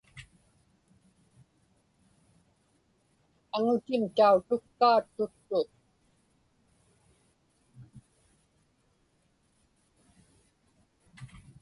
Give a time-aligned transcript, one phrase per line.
[3.55, 5.59] Aŋutim tautukkaa tuttu.